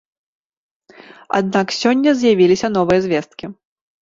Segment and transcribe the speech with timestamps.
[1.39, 3.45] Аднак сёння з'явіліся новыя звесткі.